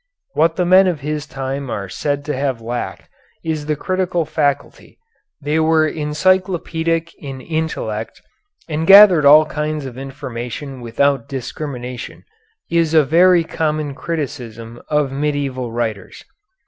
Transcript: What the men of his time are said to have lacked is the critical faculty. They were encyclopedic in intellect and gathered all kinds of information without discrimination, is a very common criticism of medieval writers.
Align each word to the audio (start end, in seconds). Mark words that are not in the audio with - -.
What 0.33 0.55
the 0.55 0.65
men 0.65 0.87
of 0.87 1.01
his 1.01 1.27
time 1.27 1.69
are 1.69 1.87
said 1.87 2.25
to 2.25 2.35
have 2.35 2.59
lacked 2.59 3.07
is 3.45 3.67
the 3.67 3.75
critical 3.75 4.25
faculty. 4.25 4.97
They 5.39 5.59
were 5.59 5.87
encyclopedic 5.87 7.13
in 7.19 7.39
intellect 7.39 8.19
and 8.67 8.87
gathered 8.87 9.27
all 9.27 9.45
kinds 9.45 9.85
of 9.85 9.99
information 9.99 10.81
without 10.81 11.29
discrimination, 11.29 12.23
is 12.71 12.95
a 12.95 13.03
very 13.03 13.43
common 13.43 13.93
criticism 13.93 14.81
of 14.89 15.11
medieval 15.11 15.71
writers. 15.71 16.23